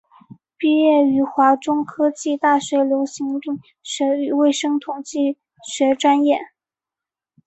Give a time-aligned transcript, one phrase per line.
[0.57, 6.39] 毕业于华中科技大学流行病学与卫生统计学专业。